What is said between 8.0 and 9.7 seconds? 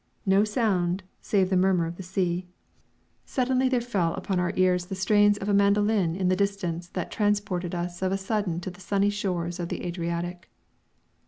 of a sudden to the sunny shores of